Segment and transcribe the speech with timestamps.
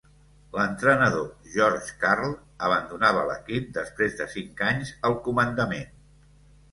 [0.53, 1.25] L'entrenador,
[1.55, 2.33] George Karl,
[2.69, 5.93] abandonava l'equip després de cinc anys al comandament.